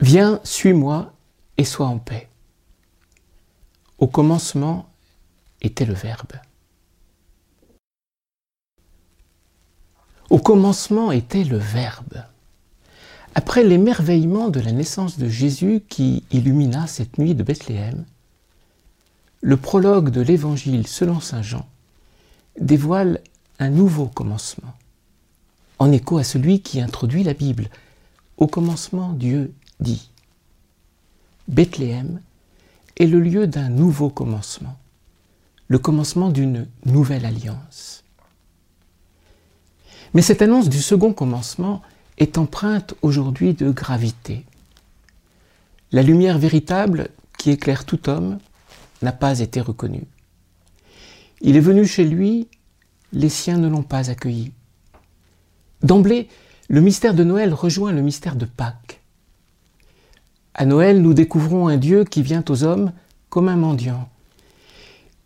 [0.00, 1.12] Viens, suis-moi
[1.58, 2.28] et sois en paix.
[3.98, 4.88] Au commencement
[5.60, 6.32] était le Verbe.
[10.30, 12.24] Au commencement était le Verbe.
[13.34, 18.04] Après l'émerveillement de la naissance de Jésus qui illumina cette nuit de Bethléem,
[19.40, 21.66] le prologue de l'Évangile selon Saint Jean
[22.60, 23.20] dévoile
[23.58, 24.74] un nouveau commencement,
[25.78, 27.68] en écho à celui qui introduit la Bible.
[28.36, 30.10] Au commencement, Dieu dit.
[31.48, 32.20] Bethléem
[32.98, 34.78] est le lieu d'un nouveau commencement,
[35.68, 38.04] le commencement d'une nouvelle alliance.
[40.14, 41.82] Mais cette annonce du second commencement
[42.18, 44.44] est empreinte aujourd'hui de gravité.
[45.90, 48.38] La lumière véritable qui éclaire tout homme
[49.02, 50.06] n'a pas été reconnue.
[51.40, 52.48] Il est venu chez lui,
[53.12, 54.52] les siens ne l'ont pas accueilli.
[55.82, 56.28] D'emblée,
[56.68, 59.01] le mystère de Noël rejoint le mystère de Pâques.
[60.54, 62.92] À Noël, nous découvrons un Dieu qui vient aux hommes
[63.30, 64.08] comme un mendiant.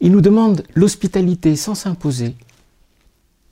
[0.01, 2.37] Il nous demande l'hospitalité sans s'imposer.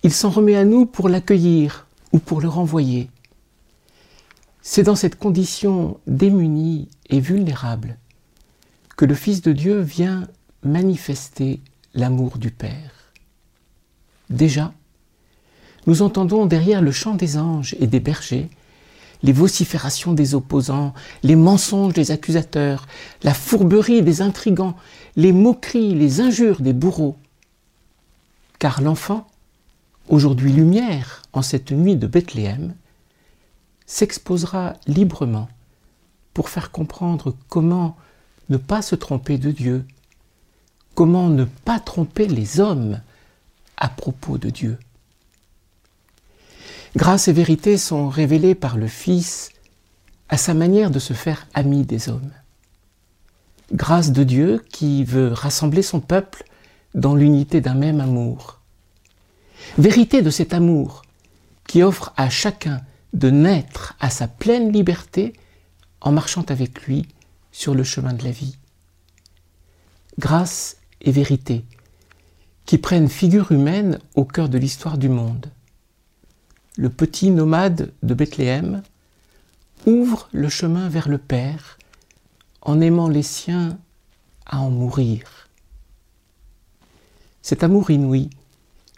[0.02, 3.08] Il s'en remet à nous pour l'accueillir ou pour le renvoyer.
[4.62, 7.98] C'est dans cette condition démunie et vulnérable
[8.96, 10.28] que le Fils de Dieu vient
[10.62, 11.60] manifester
[11.94, 13.12] l'amour du Père.
[14.30, 14.72] Déjà,
[15.86, 18.48] nous entendons derrière le chant des anges et des bergers
[19.24, 22.86] les vociférations des opposants, les mensonges des accusateurs,
[23.22, 24.76] la fourberie des intrigants,
[25.16, 27.16] les moqueries, les injures des bourreaux.
[28.58, 29.26] Car l'enfant,
[30.10, 32.74] aujourd'hui lumière en cette nuit de Bethléem,
[33.86, 35.48] s'exposera librement
[36.34, 37.96] pour faire comprendre comment
[38.50, 39.86] ne pas se tromper de Dieu,
[40.94, 43.00] comment ne pas tromper les hommes
[43.78, 44.78] à propos de Dieu.
[46.96, 49.50] Grâce et vérité sont révélées par le Fils
[50.28, 52.30] à sa manière de se faire ami des hommes.
[53.72, 56.44] Grâce de Dieu qui veut rassembler son peuple
[56.94, 58.60] dans l'unité d'un même amour.
[59.76, 61.02] Vérité de cet amour
[61.66, 62.80] qui offre à chacun
[63.12, 65.32] de naître à sa pleine liberté
[66.00, 67.08] en marchant avec lui
[67.50, 68.56] sur le chemin de la vie.
[70.20, 71.64] Grâce et vérité
[72.66, 75.50] qui prennent figure humaine au cœur de l'histoire du monde
[76.76, 78.82] le petit nomade de Bethléem,
[79.86, 81.78] ouvre le chemin vers le Père
[82.62, 83.78] en aimant les siens
[84.46, 85.48] à en mourir.
[87.42, 88.30] Cet amour inouï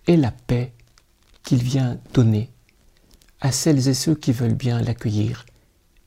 [0.06, 0.72] est la paix
[1.42, 2.50] qu'il vient donner
[3.41, 5.44] à celles et ceux qui veulent bien l'accueillir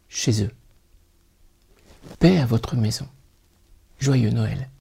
[0.08, 0.52] chez eux.
[2.20, 3.08] Paix à votre maison.
[4.00, 4.70] Joyeux Noël.